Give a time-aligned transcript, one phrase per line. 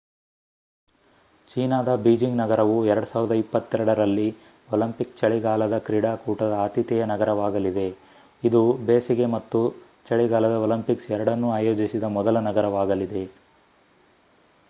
[1.49, 4.25] ಚೀನಾದ ಬೀಜಿಂಗ್ ನಗರವು 2022 ರಲ್ಲಿ
[4.69, 7.87] ಒಲಿಂಪಿಕ್ ಚಳಿಗಾಲದ ಕ್ರೀಡಾಕೂಟದ ಆತಿಥೇಯ ನಗರವಾಗಲಿದೆ
[8.43, 9.61] ಇದು ಬೇಸಿಗೆ ಮತ್ತು
[10.09, 13.25] ಚಳಿಗಾಲದ ಒಲಿಂಪಿಕ್ಸ್ ಎರಡನ್ನೂ ಆಯೋಜಿಸಿದ ಮೊದಲ ನಗರವಾಗಲಿದೆ